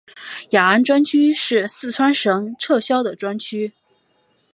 [0.49, 3.71] 雅安专区是四川省已撤销的专区。